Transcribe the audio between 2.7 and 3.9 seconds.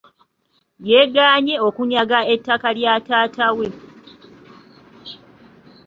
lya taata we.